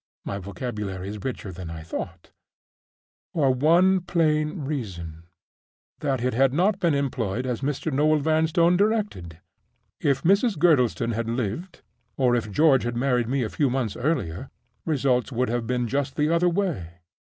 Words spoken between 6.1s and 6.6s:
it had